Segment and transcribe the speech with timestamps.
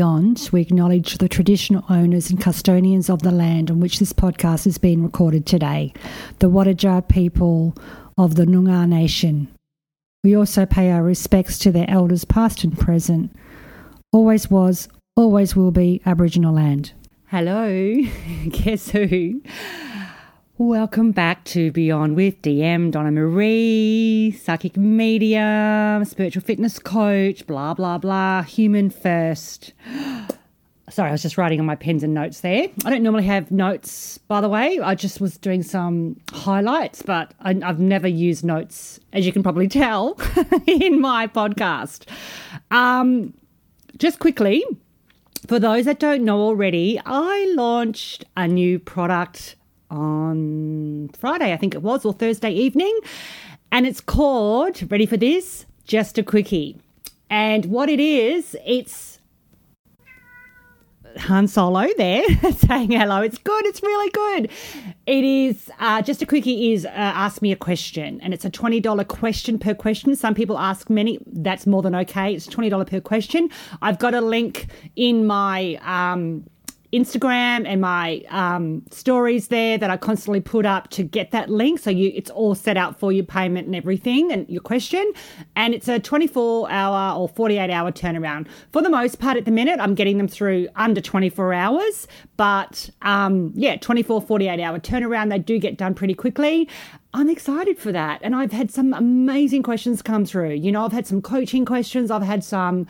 [0.00, 4.66] Beyond, we acknowledge the traditional owners and custodians of the land on which this podcast
[4.66, 5.92] is being recorded today,
[6.38, 7.76] the Whadjuk people
[8.16, 9.48] of the Noongar Nation.
[10.24, 13.36] We also pay our respects to their elders, past and present.
[14.10, 16.94] Always was, always will be Aboriginal land.
[17.26, 18.00] Hello,
[18.48, 19.42] guess who?
[20.60, 27.96] Welcome back to Beyond with DM Donna Maree, psychic medium, spiritual fitness coach, blah, blah,
[27.96, 29.72] blah, human first.
[30.90, 32.68] Sorry, I was just writing on my pens and notes there.
[32.84, 34.78] I don't normally have notes, by the way.
[34.78, 39.42] I just was doing some highlights, but I, have never used notes, as you can
[39.42, 40.20] probably tell,
[40.66, 42.04] in my podcast.
[42.70, 43.32] Um,
[43.96, 44.62] just quickly,
[45.46, 49.56] for those that don't know already, I launched a new product
[49.90, 52.98] on Friday, I think it was, or Thursday evening.
[53.72, 55.66] And it's called, ready for this?
[55.84, 56.76] Just a Quickie.
[57.28, 59.20] And what it is, it's
[61.16, 63.22] Han Solo there saying hello.
[63.22, 63.66] It's good.
[63.66, 64.50] It's really good.
[65.06, 66.72] It is uh, just a quickie.
[66.72, 70.14] Is uh, ask me a question, and it's a twenty dollar question per question.
[70.16, 71.18] Some people ask many.
[71.26, 72.34] That's more than okay.
[72.34, 73.48] It's twenty dollar per question.
[73.82, 75.78] I've got a link in my.
[75.82, 76.44] Um,
[76.92, 81.78] Instagram and my um, stories there that I constantly put up to get that link.
[81.78, 85.12] So you, it's all set out for your payment and everything and your question.
[85.54, 88.48] And it's a 24 hour or 48 hour turnaround.
[88.72, 92.08] For the most part, at the minute, I'm getting them through under 24 hours.
[92.36, 95.30] But um, yeah, 24, 48 hour turnaround.
[95.30, 96.68] They do get done pretty quickly.
[97.12, 98.20] I'm excited for that.
[98.22, 100.54] And I've had some amazing questions come through.
[100.54, 102.86] You know, I've had some coaching questions, I've had some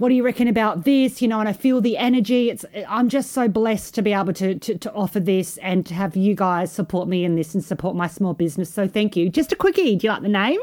[0.00, 1.20] what do you reckon about this?
[1.20, 2.48] You know, and I feel the energy.
[2.48, 5.92] It's I'm just so blessed to be able to, to, to offer this and to
[5.92, 8.72] have you guys support me in this and support my small business.
[8.72, 9.28] So thank you.
[9.28, 9.96] Just a quickie.
[9.96, 10.58] Do you like the name?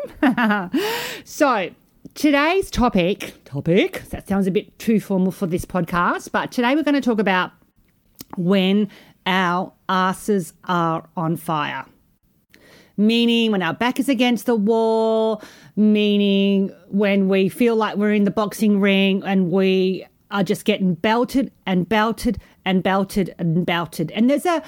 [1.23, 1.69] so
[2.15, 6.81] today's topic topic that sounds a bit too formal for this podcast, but today we're
[6.81, 7.51] going to talk about
[8.37, 8.89] when
[9.27, 11.85] our asses are on fire
[12.97, 15.41] meaning when our back is against the wall,
[15.75, 20.95] meaning when we feel like we're in the boxing ring and we are just getting
[20.95, 24.11] belted and belted and belted and belted.
[24.11, 24.61] And there's a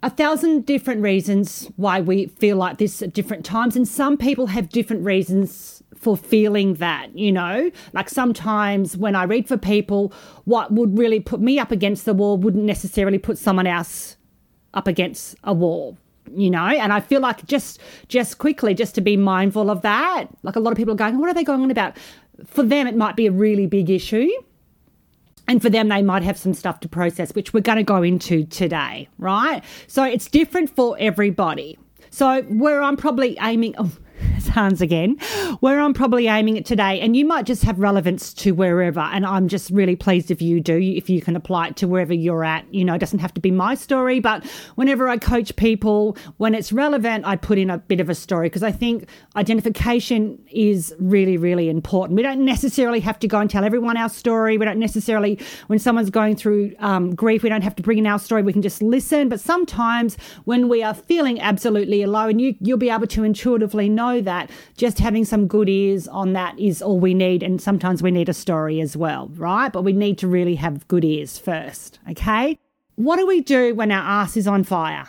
[0.00, 4.46] a thousand different reasons why we feel like this at different times and some people
[4.46, 7.68] have different reasons for feeling that, you know?
[7.92, 10.12] Like sometimes when I read for people,
[10.44, 14.16] what would really put me up against the wall wouldn't necessarily put someone else
[14.72, 15.98] up against a wall
[16.34, 20.26] you know and i feel like just just quickly just to be mindful of that
[20.42, 21.96] like a lot of people are going what are they going on about?
[22.46, 24.30] For them it might be a really big issue
[25.48, 28.02] and for them they might have some stuff to process which we're going to go
[28.02, 29.62] into today right?
[29.86, 31.78] So it's different for everybody.
[32.10, 33.90] So where i'm probably aiming oh,
[34.48, 35.16] Hans again,
[35.60, 37.00] where I'm probably aiming it today.
[37.00, 39.00] And you might just have relevance to wherever.
[39.00, 42.14] And I'm just really pleased if you do, if you can apply it to wherever
[42.14, 42.72] you're at.
[42.72, 46.54] You know, it doesn't have to be my story, but whenever I coach people, when
[46.54, 50.94] it's relevant, I put in a bit of a story because I think identification is
[50.98, 52.16] really, really important.
[52.16, 54.58] We don't necessarily have to go and tell everyone our story.
[54.58, 58.06] We don't necessarily, when someone's going through um, grief, we don't have to bring in
[58.06, 58.42] our story.
[58.42, 59.28] We can just listen.
[59.28, 64.07] But sometimes when we are feeling absolutely alone, you, you'll be able to intuitively know
[64.08, 67.42] know that just having some good ears on that is all we need.
[67.42, 69.72] And sometimes we need a story as well, right?
[69.72, 72.58] But we need to really have good ears first, okay?
[72.96, 75.08] What do we do when our ass is on fire?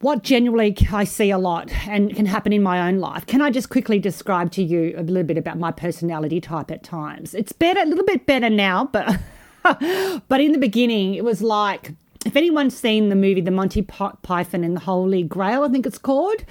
[0.00, 3.26] What generally I see a lot and can happen in my own life.
[3.26, 6.82] Can I just quickly describe to you a little bit about my personality type at
[6.82, 7.34] times?
[7.34, 9.18] It's better, a little bit better now, but
[10.28, 11.92] but in the beginning, it was like
[12.24, 15.98] if anyone's seen the movie The Monty Python and the Holy Grail, I think it's
[15.98, 16.44] called,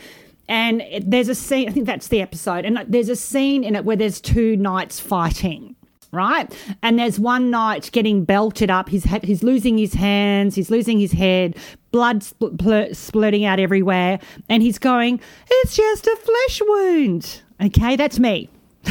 [0.50, 3.85] and there's a scene, I think that's the episode, and there's a scene in it
[3.85, 5.76] where there's two knights fighting
[6.12, 6.52] right?
[6.82, 8.90] And there's one knight getting belted up.
[8.90, 10.56] He's he's losing his hands.
[10.56, 11.56] He's losing his head.
[11.91, 14.20] Blood spl- spl- splurting out everywhere,
[14.50, 15.20] and he's going,
[15.50, 18.50] "It's just a flesh wound." Okay, that's me.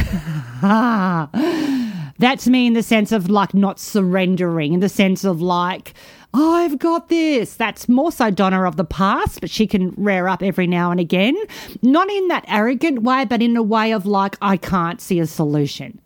[2.19, 5.95] that's me in the sense of like not surrendering, in the sense of like
[6.35, 7.55] Oh, I've got this.
[7.55, 11.01] That's more so Donna of the past, but she can rear up every now and
[11.01, 11.37] again.
[11.83, 15.27] Not in that arrogant way, but in a way of like, I can't see a
[15.27, 16.01] solution.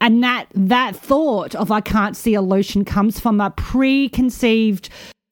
[0.00, 4.88] And that that thought of I can't see a solution comes from a preconceived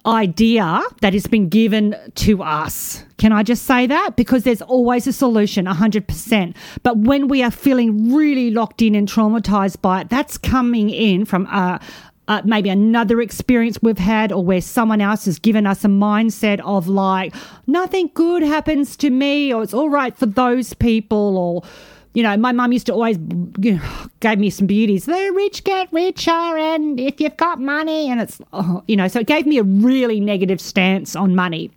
[0.07, 3.05] idea that has been given to us.
[3.19, 4.17] Can I just say that?
[4.17, 6.55] Because there's always a solution, 100%.
[6.83, 11.25] But when we are feeling really locked in and traumatized by it, that's coming in
[11.25, 11.81] from a,
[12.29, 16.61] uh, maybe another experience we've had, or where someone else has given us a mindset
[16.61, 17.35] of like,
[17.67, 21.63] nothing good happens to me, or it's all right for those people, or
[22.13, 23.19] you know, my mum used to always
[23.59, 23.83] you know,
[24.21, 25.07] gave me some beauties.
[25.07, 29.21] The rich get richer, and if you've got money, and it's, oh, you know, so
[29.21, 31.71] it gave me a really negative stance on money.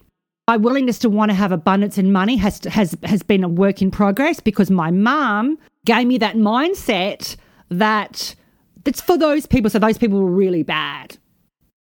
[0.50, 3.82] My willingness to want to have abundance in money has has has been a work
[3.82, 7.38] in progress because my mum gave me that mindset
[7.70, 8.36] that
[8.84, 9.70] that's for those people.
[9.70, 11.18] So those people were really bad,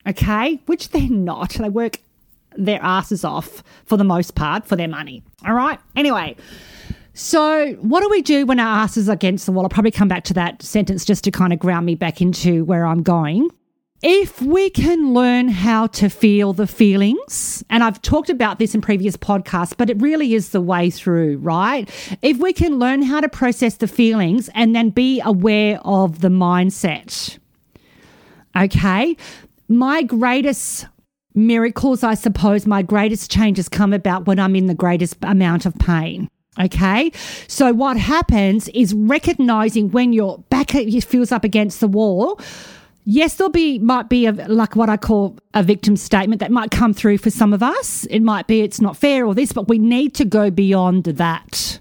[0.07, 1.51] okay, which they're not.
[1.51, 1.99] They work
[2.57, 5.23] their asses off for the most part for their money.
[5.47, 5.79] All right.
[5.95, 6.37] Anyway.
[7.19, 9.65] So, what do we do when our ass is against the wall?
[9.65, 12.63] I'll probably come back to that sentence just to kind of ground me back into
[12.67, 13.49] where I'm going.
[14.03, 18.83] If we can learn how to feel the feelings, and I've talked about this in
[18.83, 21.89] previous podcasts, but it really is the way through, right?
[22.21, 26.29] If we can learn how to process the feelings and then be aware of the
[26.29, 27.39] mindset,
[28.55, 29.17] okay?
[29.69, 30.87] My greatest
[31.35, 35.75] miracles, I suppose, my greatest changes come about when I'm in the greatest amount of
[35.79, 36.29] pain.
[36.59, 37.13] Okay.
[37.49, 42.41] So what happens is recognizing when your back feels up against the wall.
[43.09, 46.73] Yes, there'll be might be a, like what I call a victim statement that might
[46.73, 48.05] come through for some of us.
[48.07, 51.79] It might be it's not fair or this, but we need to go beyond that.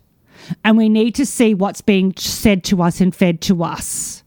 [0.64, 4.24] And we need to see what's being said to us and fed to us.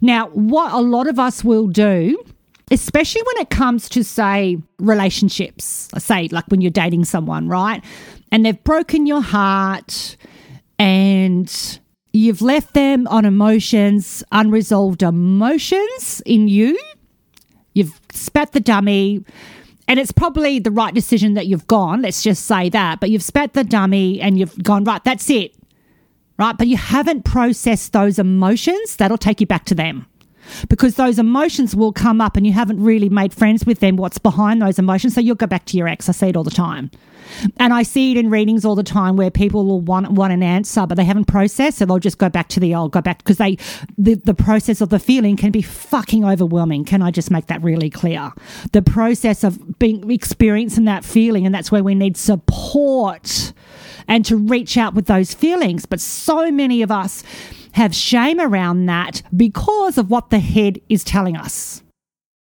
[0.00, 2.24] Now, what a lot of us will do
[2.70, 7.84] especially when it comes to say relationships say like when you're dating someone right
[8.30, 10.16] and they've broken your heart
[10.78, 11.80] and
[12.12, 16.78] you've left them on emotions, unresolved emotions in you.
[17.74, 19.24] You've spat the dummy,
[19.88, 22.02] and it's probably the right decision that you've gone.
[22.02, 23.00] Let's just say that.
[23.00, 25.54] But you've spat the dummy and you've gone, right, that's it.
[26.38, 26.56] Right.
[26.56, 28.96] But you haven't processed those emotions.
[28.96, 30.06] That'll take you back to them
[30.68, 34.18] because those emotions will come up and you haven't really made friends with them, what's
[34.18, 35.14] behind those emotions.
[35.14, 36.08] So you'll go back to your ex.
[36.08, 36.90] I see it all the time.
[37.56, 40.42] And I see it in readings all the time where people will want, want an
[40.42, 41.78] answer, but they haven't processed.
[41.78, 43.56] So they'll just go back to the old, go back because they,
[43.96, 46.84] the, the process of the feeling can be fucking overwhelming.
[46.84, 48.32] Can I just make that really clear?
[48.72, 53.52] The process of being experiencing that feeling, and that's where we need support
[54.08, 55.86] and to reach out with those feelings.
[55.86, 57.22] But so many of us,
[57.72, 61.82] have shame around that because of what the head is telling us.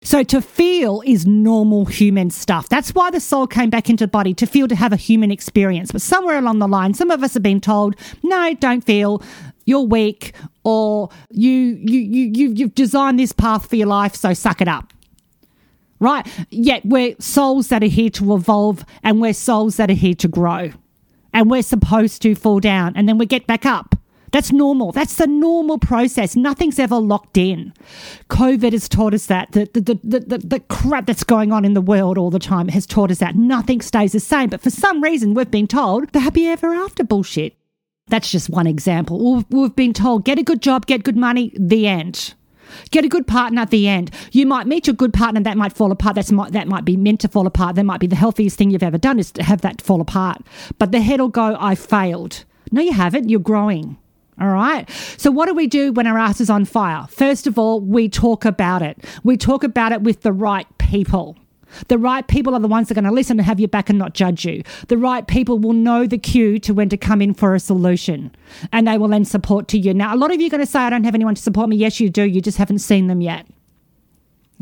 [0.04, 2.70] So to feel is normal human stuff.
[2.70, 5.32] That's why the soul came back into the body to feel, to have a human
[5.32, 5.92] experience.
[5.92, 9.22] But somewhere along the line, some of us have been told, no, don't feel.
[9.66, 10.34] You're weak,
[10.64, 14.70] or you you you you you've designed this path for your life, so suck it
[14.70, 14.94] up.
[16.00, 16.26] Right?
[16.50, 20.30] Yet we're souls that are here to evolve, and we're souls that are here to
[20.30, 20.72] grow,
[21.34, 23.97] and we're supposed to fall down, and then we get back up.
[24.32, 24.92] That's normal.
[24.92, 26.36] That's the normal process.
[26.36, 27.74] Nothing's ever locked in.
[28.30, 29.52] COVID has taught us that.
[29.54, 32.68] The, the, the, the, the crap that's going on in the world all the time
[32.70, 33.36] has taught us that.
[33.36, 34.50] Nothing stays the same.
[34.50, 37.56] But for some reason, we've been told the happy ever after bullshit.
[38.08, 39.44] That's just one example.
[39.50, 42.34] We've been told get a good job, get good money, the end.
[42.92, 44.12] Get a good partner at the end.
[44.32, 46.16] You might meet your good partner that might fall apart.
[46.16, 47.76] That's might, that might be meant to fall apart.
[47.76, 50.42] That might be the healthiest thing you've ever done is to have that fall apart.
[50.78, 52.44] But the head will go, I failed.
[52.72, 53.30] No, you haven't.
[53.30, 53.98] You're growing.
[54.40, 54.90] All right.
[55.18, 57.08] So, what do we do when our ass is on fire?
[57.10, 59.04] First of all, we talk about it.
[59.24, 61.38] We talk about it with the right people.
[61.90, 63.90] The right people are the ones that are going to listen and have your back
[63.90, 64.64] and not judge you.
[64.88, 68.34] The right people will know the cue to when to come in for a solution
[68.72, 69.94] and they will lend support to you.
[69.94, 71.68] Now, a lot of you are going to say, I don't have anyone to support
[71.68, 71.76] me.
[71.76, 72.24] Yes, you do.
[72.24, 73.46] You just haven't seen them yet.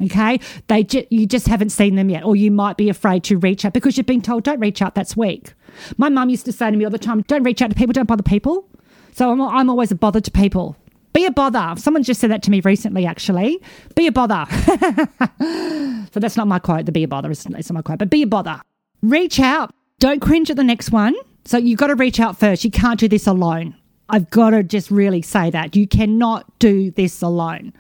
[0.04, 3.38] Okay, they ju- you just haven't seen them yet, or you might be afraid to
[3.38, 4.94] reach out because you've been told don't reach out.
[4.94, 5.54] That's weak.
[5.98, 7.94] My mum used to say to me all the time, "Don't reach out to people.
[7.94, 8.68] Don't bother people."
[9.16, 10.76] So I'm, I'm always a bother to people.
[11.14, 11.74] Be a bother.
[11.78, 13.62] Someone just said that to me recently, actually.
[13.96, 14.46] Be a bother.
[16.12, 16.86] so that's not my quote.
[16.86, 18.60] The be a bother is not my quote, but be a bother.
[19.02, 19.74] Reach out.
[20.00, 21.16] Don't cringe at the next one.
[21.46, 22.66] So you've got to reach out first.
[22.66, 23.74] You can't do this alone.
[24.10, 25.78] I've got to just really say that.
[25.78, 27.72] You cannot do this alone.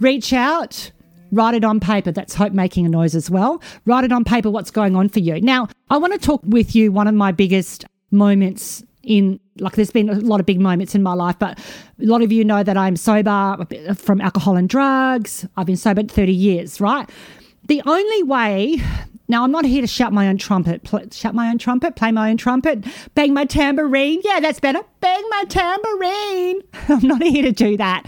[0.00, 0.92] Reach out,
[1.32, 2.12] write it on paper.
[2.12, 3.62] That's hope making a noise as well.
[3.86, 5.40] Write it on paper what's going on for you.
[5.40, 9.90] Now, I want to talk with you one of my biggest moments in like there's
[9.90, 12.62] been a lot of big moments in my life but a lot of you know
[12.62, 15.46] that i'm sober uh, from alcohol and drugs.
[15.56, 17.08] I've been sober 30 years right?
[17.66, 18.76] The only way
[19.28, 22.12] now i'm not here to shout my own trumpet pl- shout my own trumpet play
[22.12, 22.84] my own trumpet
[23.14, 24.20] bang my tambourine.
[24.24, 24.80] Yeah that's better.
[25.00, 26.60] Bang my tambourine.
[26.88, 28.02] I'm not here to do that.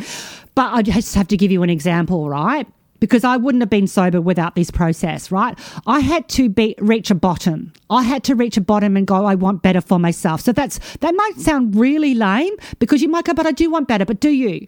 [0.54, 2.66] But i just have to give you an example right
[3.00, 5.58] because I wouldn't have been sober without this process, right?
[5.86, 7.72] I had to be reach a bottom.
[7.90, 10.40] I had to reach a bottom and go, I want better for myself.
[10.40, 13.88] So that's that might sound really lame because you might go, but I do want
[13.88, 14.04] better.
[14.04, 14.66] But do you?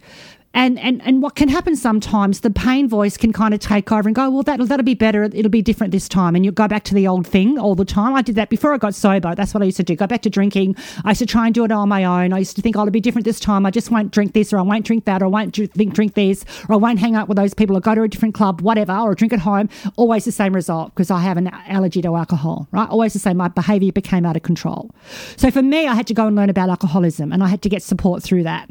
[0.54, 4.08] And, and and what can happen sometimes, the pain voice can kind of take over
[4.08, 5.24] and go, well, that'll that'll be better.
[5.24, 7.84] It'll be different this time, and you'll go back to the old thing all the
[7.84, 8.14] time.
[8.14, 9.34] I did that before I got sober.
[9.34, 9.94] That's what I used to do.
[9.94, 10.74] Go back to drinking.
[11.04, 12.32] I used to try and do it on my own.
[12.32, 13.66] I used to think, oh, it'll be different this time.
[13.66, 16.14] I just won't drink this, or I won't drink that, or I won't drink drink
[16.14, 18.62] this, or I won't hang out with those people, or go to a different club,
[18.62, 19.68] whatever, or drink at home.
[19.96, 22.68] Always the same result because I have an allergy to alcohol.
[22.72, 22.88] Right?
[22.88, 23.36] Always the same.
[23.36, 24.90] My behaviour became out of control.
[25.36, 27.68] So for me, I had to go and learn about alcoholism, and I had to
[27.68, 28.70] get support through that.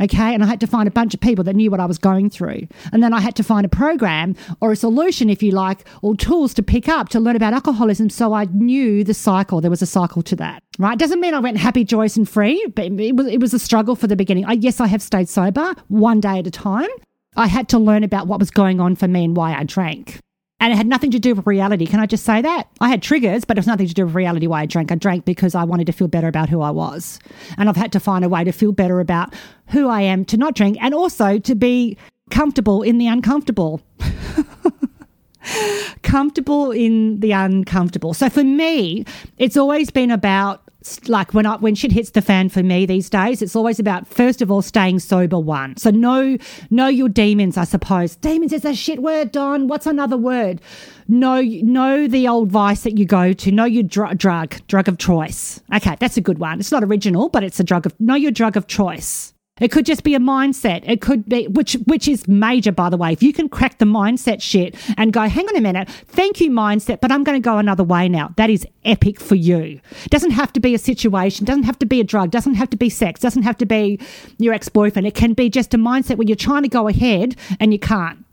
[0.00, 0.34] Okay.
[0.34, 2.28] And I had to find a bunch of people that knew what I was going
[2.30, 2.66] through.
[2.92, 6.16] And then I had to find a program or a solution, if you like, or
[6.16, 8.10] tools to pick up to learn about alcoholism.
[8.10, 9.60] So I knew the cycle.
[9.60, 10.62] There was a cycle to that.
[10.78, 10.98] Right.
[10.98, 13.94] Doesn't mean I went happy, joyous, and free, but it was, it was a struggle
[13.94, 14.44] for the beginning.
[14.44, 16.88] I, yes, I have stayed sober one day at a time.
[17.36, 20.20] I had to learn about what was going on for me and why I drank.
[20.64, 21.84] And it had nothing to do with reality.
[21.84, 22.68] Can I just say that?
[22.80, 24.90] I had triggers, but it was nothing to do with reality why I drank.
[24.90, 27.18] I drank because I wanted to feel better about who I was.
[27.58, 29.34] And I've had to find a way to feel better about
[29.68, 31.98] who I am to not drink and also to be
[32.30, 33.82] comfortable in the uncomfortable.
[36.02, 38.14] comfortable in the uncomfortable.
[38.14, 39.04] So for me,
[39.36, 40.63] it's always been about
[41.08, 44.06] like when I, when shit hits the fan for me these days, it's always about
[44.06, 45.38] first of all staying sober.
[45.38, 46.36] One, so know
[46.70, 47.56] know your demons.
[47.56, 49.32] I suppose demons is a shit word.
[49.32, 50.60] Don, what's another word?
[51.08, 53.52] Know know the old vice that you go to.
[53.52, 55.60] Know your dr- drug drug of choice.
[55.74, 56.60] Okay, that's a good one.
[56.60, 59.33] It's not original, but it's a drug of know your drug of choice.
[59.60, 60.82] It could just be a mindset.
[60.84, 63.12] It could be which which is major by the way.
[63.12, 66.50] If you can crack the mindset shit and go, hang on a minute, thank you
[66.50, 68.34] mindset, but I'm going to go another way now.
[68.36, 69.80] That is epic for you.
[70.10, 72.76] Doesn't have to be a situation, doesn't have to be a drug, doesn't have to
[72.76, 74.00] be sex, doesn't have to be
[74.38, 75.06] your ex-boyfriend.
[75.06, 78.24] It can be just a mindset where you're trying to go ahead and you can't.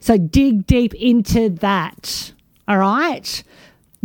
[0.00, 2.32] So dig deep into that.
[2.68, 3.42] All right?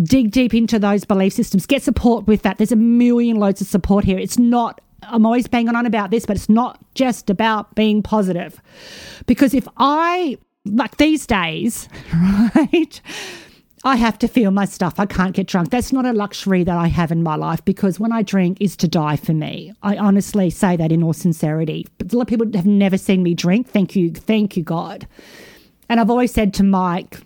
[0.04, 1.66] dig deep into those belief systems.
[1.66, 2.58] Get support with that.
[2.58, 4.18] There's a million loads of support here.
[4.20, 8.62] It's not I'm always banging on about this, but it's not just about being positive.
[9.26, 13.02] Because if I, like these days, right,
[13.84, 15.00] I have to feel my stuff.
[15.00, 15.70] I can't get drunk.
[15.70, 18.76] That's not a luxury that I have in my life because when I drink is
[18.78, 19.74] to die for me.
[19.84, 21.86] I honestly say that in all sincerity.
[22.00, 23.70] But a lot of people have never seen me drink.
[23.70, 24.12] Thank you.
[24.12, 25.08] Thank you, God.
[25.88, 27.20] And I've always said to Mike,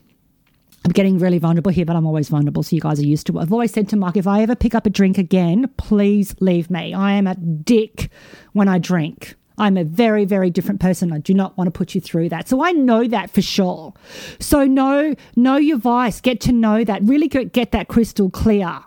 [0.89, 3.37] I'm getting really vulnerable here, but I'm always vulnerable, so you guys are used to
[3.37, 3.41] it.
[3.43, 6.71] I've always said to Mark, if I ever pick up a drink again, please leave
[6.71, 6.95] me.
[6.95, 8.09] I am a dick
[8.53, 9.35] when I drink.
[9.59, 11.13] I'm a very, very different person.
[11.13, 12.49] I do not want to put you through that.
[12.49, 13.93] So I know that for sure.
[14.39, 18.79] So know, know your vice, get to know that, really get that crystal clear.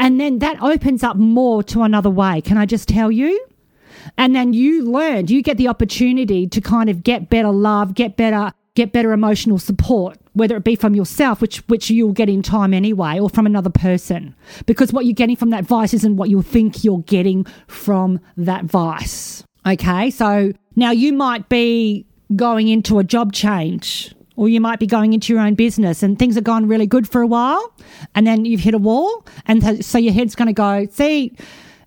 [0.00, 2.40] And then that opens up more to another way.
[2.40, 3.46] Can I just tell you?
[4.18, 8.16] And then you learn, you get the opportunity to kind of get better love, get
[8.16, 12.42] better get better emotional support, whether it be from yourself, which which you'll get in
[12.42, 14.34] time anyway, or from another person.
[14.66, 18.64] Because what you're getting from that vice isn't what you think you're getting from that
[18.64, 19.42] vice.
[19.66, 24.14] Okay, so now you might be going into a job change.
[24.36, 27.08] Or you might be going into your own business and things are going really good
[27.08, 27.72] for a while,
[28.16, 31.36] and then you've hit a wall, and so your head's going to go, see,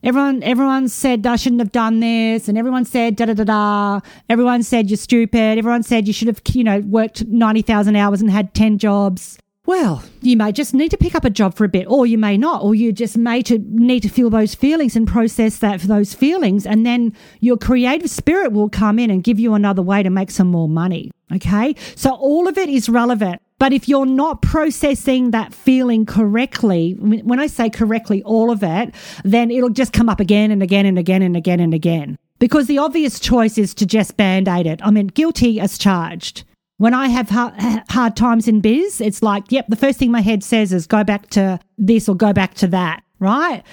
[0.04, 4.00] Everyone, everyone said I shouldn't have done this, and everyone said da da da da.
[4.30, 5.58] Everyone said you're stupid.
[5.58, 9.38] Everyone said you should have, you know, worked ninety thousand hours and had ten jobs.
[9.66, 12.18] Well, you may just need to pick up a job for a bit, or you
[12.18, 15.82] may not, or you just may to need to feel those feelings and process that
[15.82, 19.82] for those feelings, and then your creative spirit will come in and give you another
[19.82, 21.12] way to make some more money.
[21.34, 23.42] Okay, so all of it is relevant.
[23.60, 28.94] But if you're not processing that feeling correctly, when I say correctly, all of it,
[29.24, 32.18] then it'll just come up again and again and again and again and again.
[32.40, 34.80] Because the obvious choice is to just band aid it.
[34.84, 36.44] I mean, guilty as charged.
[36.78, 40.44] When I have hard times in biz, it's like, yep, the first thing my head
[40.44, 43.64] says is go back to this or go back to that, right?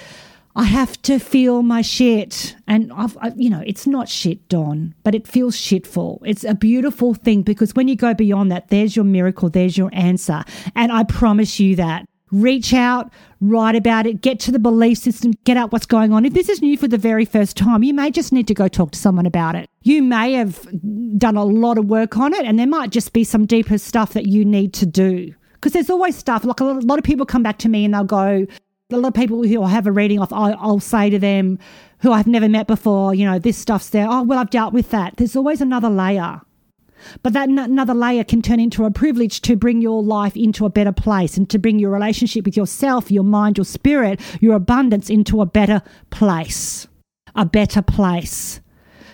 [0.56, 2.54] I have to feel my shit.
[2.68, 6.20] And I've, I, you know, it's not shit, Don, but it feels shitful.
[6.24, 9.90] It's a beautiful thing because when you go beyond that, there's your miracle, there's your
[9.92, 10.44] answer.
[10.76, 12.06] And I promise you that.
[12.30, 16.24] Reach out, write about it, get to the belief system, get out what's going on.
[16.24, 18.66] If this is new for the very first time, you may just need to go
[18.66, 19.70] talk to someone about it.
[19.82, 20.66] You may have
[21.16, 24.14] done a lot of work on it, and there might just be some deeper stuff
[24.14, 27.42] that you need to do because there's always stuff like a lot of people come
[27.42, 28.46] back to me and they'll go
[28.94, 31.58] a lot of people who I have a reading off, I'll, I'll say to them
[32.00, 34.06] who I've never met before, you know, this stuff's there.
[34.08, 35.16] Oh, well, I've dealt with that.
[35.16, 36.40] There's always another layer.
[37.22, 40.64] But that n- another layer can turn into a privilege to bring your life into
[40.64, 44.54] a better place and to bring your relationship with yourself, your mind, your spirit, your
[44.54, 46.86] abundance into a better place.
[47.34, 48.60] A better place.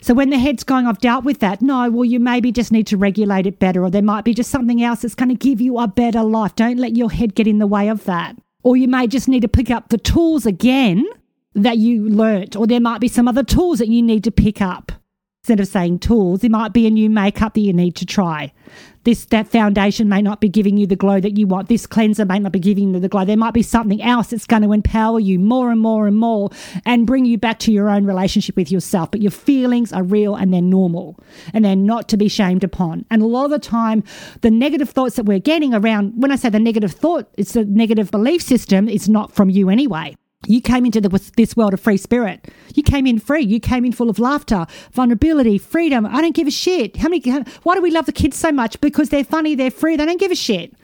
[0.03, 1.61] So when the head's going, I've dealt with that.
[1.61, 4.51] No, well, you maybe just need to regulate it better, or there might be just
[4.51, 6.55] something else that's going to give you a better life.
[6.57, 8.37] Don't let your head get in the way of that.
[8.63, 11.07] Or you may just need to pick up the tools again
[11.55, 14.61] that you learnt, or there might be some other tools that you need to pick
[14.61, 14.93] up.
[15.43, 18.53] Instead of saying tools, it might be a new makeup that you need to try.
[19.05, 21.71] This that foundation may not be giving you the glow that you want.
[21.71, 23.25] This cleanser may not be giving you the glow.
[23.25, 26.51] There might be something else that's going to empower you more and more and more
[26.85, 29.11] and bring you back to your own relationship with yourself.
[29.11, 31.19] But your feelings are real and they're normal
[31.55, 33.07] and they're not to be shamed upon.
[33.11, 34.05] And a lot of the time,
[34.43, 37.65] the negative thoughts that we're getting around, when I say the negative thought, it's a
[37.65, 40.15] negative belief system, it's not from you anyway.
[40.47, 42.49] You came into the, this world of free spirit.
[42.75, 43.43] You came in free.
[43.43, 46.07] You came in full of laughter, vulnerability, freedom.
[46.07, 46.97] I don't give a shit.
[46.97, 47.23] How many?
[47.63, 48.81] Why do we love the kids so much?
[48.81, 49.97] Because they're funny, they're free.
[49.97, 50.75] They don't give a shit.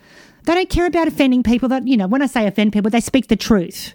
[0.45, 1.71] They don't care about offending people.
[1.71, 3.95] That you know, when I say offend people, they speak the truth.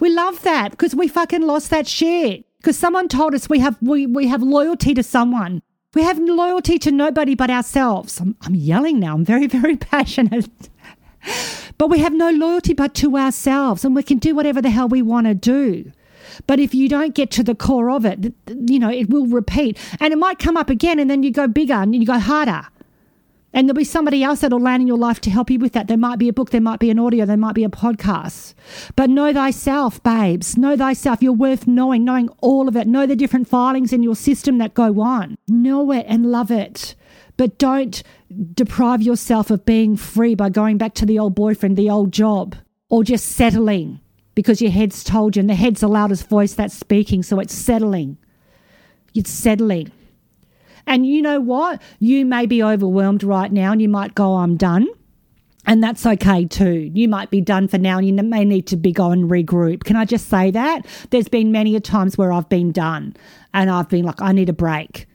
[0.00, 2.46] We love that because we fucking lost that shit.
[2.58, 5.60] Because someone told us we have we, we have loyalty to someone.
[5.94, 8.18] We have loyalty to nobody but ourselves.
[8.18, 9.14] I'm, I'm yelling now.
[9.14, 10.48] I'm very very passionate.
[11.78, 14.88] But we have no loyalty but to ourselves, and we can do whatever the hell
[14.88, 15.92] we want to do.
[16.46, 19.78] But if you don't get to the core of it, you know, it will repeat.
[20.00, 22.66] And it might come up again, and then you go bigger and you go harder.
[23.52, 25.88] And there'll be somebody else that'll land in your life to help you with that.
[25.88, 28.52] There might be a book, there might be an audio, there might be a podcast.
[28.96, 30.58] But know thyself, babes.
[30.58, 31.22] Know thyself.
[31.22, 32.86] You're worth knowing, knowing all of it.
[32.86, 35.38] Know the different filings in your system that go on.
[35.48, 36.94] Know it and love it.
[37.38, 38.02] But don't
[38.54, 42.56] deprive yourself of being free by going back to the old boyfriend, the old job,
[42.88, 44.00] or just settling
[44.34, 47.54] because your head's told you, and the head's the loudest voice that's speaking, so it's
[47.54, 48.18] settling.
[49.14, 49.90] It's settling.
[50.86, 51.82] And you know what?
[51.98, 54.86] You may be overwhelmed right now and you might go, I'm done.
[55.64, 56.90] And that's okay too.
[56.94, 59.82] You might be done for now and you may need to be going regroup.
[59.82, 60.86] Can I just say that?
[61.10, 63.16] There's been many a times where I've been done
[63.52, 65.08] and I've been like, I need a break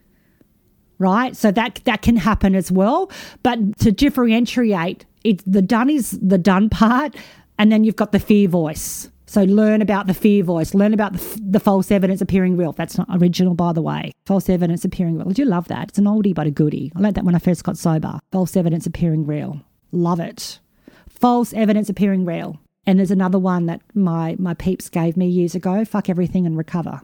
[1.02, 1.36] right?
[1.36, 3.12] So that that can happen as well.
[3.44, 7.16] But to differentiate, it's the done is the done part,
[7.58, 9.10] and then you've got the fear voice.
[9.26, 10.74] So learn about the fear voice.
[10.74, 12.74] Learn about the, the false evidence appearing real.
[12.74, 14.12] That's not original, by the way.
[14.26, 15.28] False evidence appearing real.
[15.28, 15.90] Did you love that?
[15.90, 16.92] It's an oldie but a goodie.
[16.98, 18.20] I learned that when I first got sober.
[18.34, 19.62] False evidence appearing real.
[19.94, 20.60] Love it.
[21.08, 22.60] False evidence appearing real.
[22.86, 25.86] And there's another one that my my peeps gave me years ago.
[25.86, 27.02] Fuck everything and recover.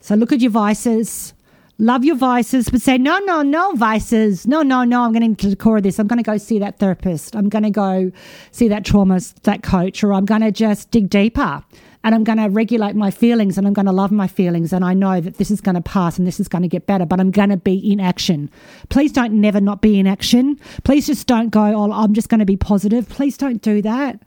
[0.00, 1.34] So look at your vices,
[1.78, 4.46] love your vices, but say, no, no, no vices.
[4.46, 5.98] No, no, no, I'm getting to of this.
[5.98, 7.36] I'm going to go see that therapist.
[7.36, 8.10] I'm going to go
[8.50, 11.62] see that trauma, that coach, or I'm going to just dig deeper
[12.04, 14.72] and I'm going to regulate my feelings and I'm going to love my feelings.
[14.72, 16.86] And I know that this is going to pass and this is going to get
[16.86, 18.50] better, but I'm going to be in action.
[18.88, 20.58] Please don't never not be in action.
[20.84, 23.08] Please just don't go, oh, I'm just going to be positive.
[23.08, 24.22] Please don't do that.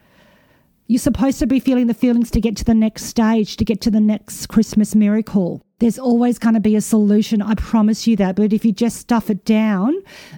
[0.87, 3.79] You're supposed to be feeling the feelings to get to the next stage, to get
[3.81, 5.65] to the next Christmas miracle.
[5.81, 7.41] There's always going to be a solution.
[7.41, 8.35] I promise you that.
[8.35, 9.95] But if you just stuff it down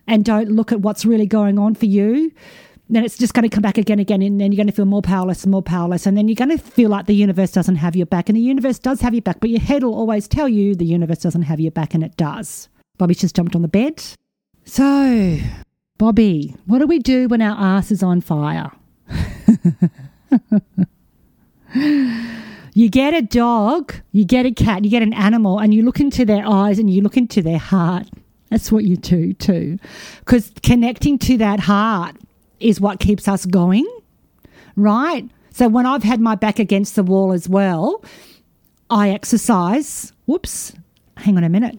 [0.07, 2.31] and don't look at what's really going on for you,
[2.89, 4.85] then it's just going to come back again, again, and then you're going to feel
[4.85, 6.05] more powerless and more powerless.
[6.05, 8.29] And then you're going to feel like the universe doesn't have your back.
[8.29, 10.85] And the universe does have your back, but your head will always tell you the
[10.85, 12.69] universe doesn't have your back, and it does.
[12.97, 14.01] Bobby just jumped on the bed.
[14.63, 15.39] So,
[15.97, 18.71] Bobby, what do we do when our ass is on fire?
[22.73, 25.99] you get a dog, you get a cat, you get an animal, and you look
[25.99, 28.07] into their eyes and you look into their heart.
[28.49, 29.77] That's what you do too.
[30.19, 32.15] Because connecting to that heart
[32.59, 33.87] is what keeps us going,
[34.75, 35.29] right?
[35.51, 38.03] So when I've had my back against the wall as well,
[38.89, 40.11] I exercise.
[40.25, 40.73] Whoops.
[41.17, 41.77] Hang on a minute.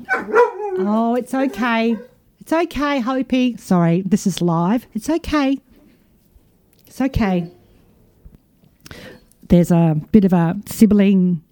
[0.78, 1.96] Oh, it's okay.
[2.40, 3.56] It's okay, Hopi.
[3.56, 4.86] Sorry, this is live.
[4.94, 5.58] It's okay.
[6.86, 7.50] It's okay
[9.48, 11.42] there's a bit of a sibling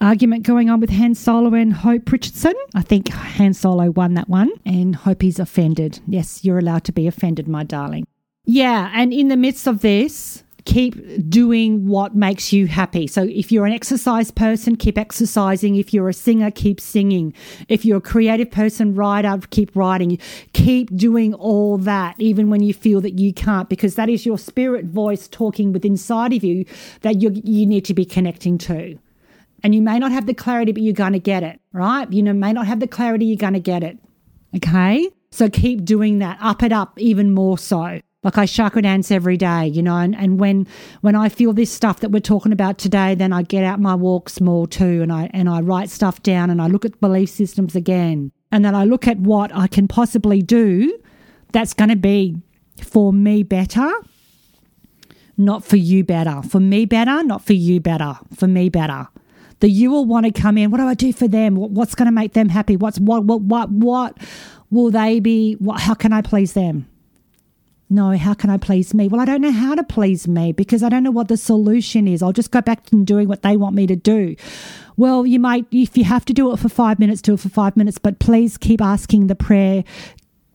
[0.00, 2.54] argument going on with Han Solo and Hope Richardson.
[2.74, 6.00] I think Han Solo won that one, and Hope is offended.
[6.06, 8.06] Yes, you're allowed to be offended, my darling.
[8.44, 13.06] Yeah, and in the midst of this, keep doing what makes you happy.
[13.06, 15.76] So if you're an exercise person, keep exercising.
[15.76, 17.34] If you're a singer, keep singing.
[17.68, 20.18] If you're a creative person, writer, keep writing.
[20.52, 24.38] Keep doing all that, even when you feel that you can't, because that is your
[24.38, 26.64] spirit voice talking within inside of you
[27.02, 28.98] that you you need to be connecting to.
[29.62, 32.10] And you may not have the clarity, but you're going to get it, right?
[32.10, 33.98] You know, may not have the clarity, you're going to get it.
[34.56, 35.10] Okay?
[35.30, 36.38] So keep doing that.
[36.40, 38.00] Up it up even more so.
[38.22, 40.66] Like I chakra dance every day, you know, and, and when
[41.00, 43.94] when I feel this stuff that we're talking about today, then I get out my
[43.94, 47.30] walks more too and I and I write stuff down and I look at belief
[47.30, 48.30] systems again.
[48.52, 50.98] And then I look at what I can possibly do
[51.52, 52.36] that's gonna be
[52.82, 53.90] for me better,
[55.38, 56.42] not for you better.
[56.42, 58.18] For me better, not for you better.
[58.34, 59.08] For me better.
[59.60, 60.70] The you will want to come in.
[60.70, 61.54] What do I do for them?
[61.54, 62.76] What's going to make them happy?
[62.76, 64.16] What's what what what what
[64.70, 65.54] will they be?
[65.54, 66.89] What, how can I please them?
[67.92, 69.08] No, how can I please me?
[69.08, 72.06] Well, I don't know how to please me because I don't know what the solution
[72.06, 72.22] is.
[72.22, 74.36] I'll just go back to doing what they want me to do.
[74.96, 77.48] Well, you might, if you have to do it for five minutes, do it for
[77.48, 79.82] five minutes, but please keep asking the prayer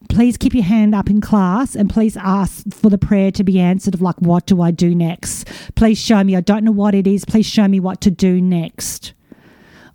[0.08, 3.58] please keep your hand up in class and please ask for the prayer to be
[3.58, 6.94] answered of like what do i do next please show me i don't know what
[6.94, 9.14] it is please show me what to do next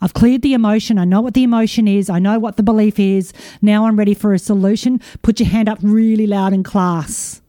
[0.01, 0.97] I've cleared the emotion.
[0.97, 2.09] I know what the emotion is.
[2.09, 3.33] I know what the belief is.
[3.61, 4.99] Now I'm ready for a solution.
[5.21, 7.41] Put your hand up really loud in class,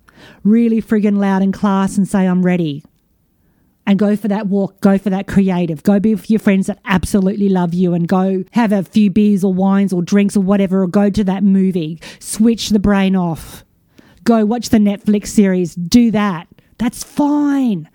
[0.45, 2.85] really friggin' loud in class and say, I'm ready.
[3.87, 5.83] And go for that walk, go for that creative.
[5.83, 9.43] Go be with your friends that absolutely love you and go have a few beers
[9.43, 12.01] or wines or drinks or whatever, or go to that movie.
[12.21, 13.65] Switch the brain off.
[14.23, 15.75] Go watch the Netflix series.
[15.75, 16.47] Do that.
[16.79, 17.89] That's fine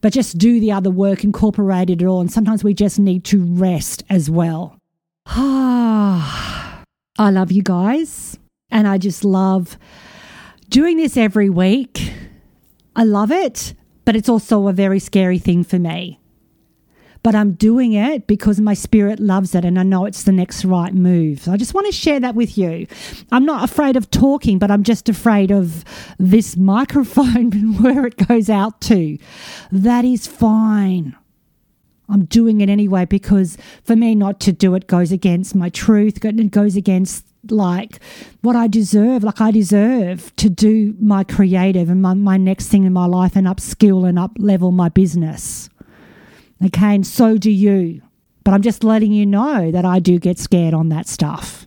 [0.00, 2.20] but just do the other work, incorporate it all.
[2.20, 4.78] And sometimes we just need to rest as well.
[5.26, 6.84] I
[7.18, 8.38] love you guys.
[8.70, 9.76] And I just love
[10.68, 12.12] doing this every week.
[12.94, 16.19] I love it, but it's also a very scary thing for me
[17.22, 20.64] but I'm doing it because my spirit loves it and I know it's the next
[20.64, 21.42] right move.
[21.42, 22.86] So I just want to share that with you.
[23.30, 25.84] I'm not afraid of talking, but I'm just afraid of
[26.18, 29.18] this microphone and where it goes out to.
[29.70, 31.16] That is fine.
[32.08, 36.24] I'm doing it anyway because for me not to do it goes against my truth,
[36.24, 38.00] it goes against like
[38.42, 39.22] what I deserve.
[39.22, 43.36] Like I deserve to do my creative and my, my next thing in my life
[43.36, 45.70] and upskill and up level my business.
[46.64, 48.02] Okay, and so do you.
[48.44, 51.66] But I'm just letting you know that I do get scared on that stuff.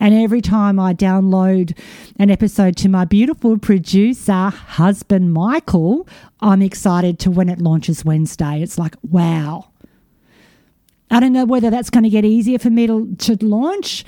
[0.00, 1.78] And every time I download
[2.18, 6.08] an episode to my beautiful producer, husband Michael,
[6.40, 8.62] I'm excited to when it launches Wednesday.
[8.62, 9.70] It's like, wow.
[11.10, 14.04] I don't know whether that's going to get easier for me to, to launch.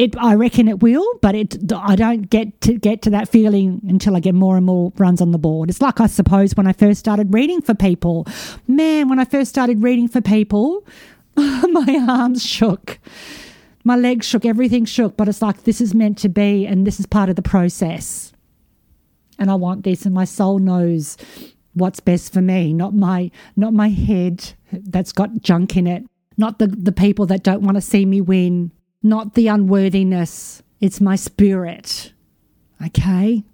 [0.00, 3.82] It, I reckon it will, but it, I don't get to get to that feeling
[3.86, 5.68] until I get more and more runs on the board.
[5.68, 8.26] It's like I suppose when I first started reading for people.
[8.66, 10.86] Man, when I first started reading for people,
[11.36, 12.98] my arms shook,
[13.84, 15.18] my legs shook, everything shook.
[15.18, 18.32] But it's like this is meant to be, and this is part of the process.
[19.38, 21.18] And I want this, and my soul knows
[21.74, 26.06] what's best for me, not my not my head that's got junk in it,
[26.38, 28.70] not the the people that don't want to see me win
[29.02, 30.62] not the unworthiness.
[30.80, 32.12] It's my spirit.
[32.84, 33.44] Okay?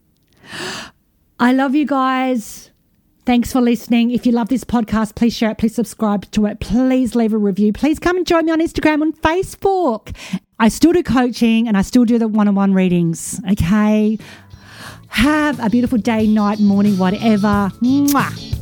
[1.41, 2.71] I love you guys.
[3.25, 4.13] Thanks for listening.
[4.13, 5.59] If you love this podcast, please share it.
[5.59, 6.61] Please subscribe to it.
[6.61, 7.73] Please leave a review.
[7.73, 10.15] Please come and join me on Instagram and Facebook.
[10.61, 13.41] I still do coaching and I still do the one on one readings.
[13.51, 14.19] Okay?
[15.09, 17.73] Have a beautiful day, night, morning, whatever.
[17.83, 18.56] Mwah.